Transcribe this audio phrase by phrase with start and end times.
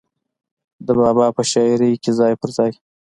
[0.85, 2.71] د بابا پۀ شاعرۍ کښې ځای پۀ ځای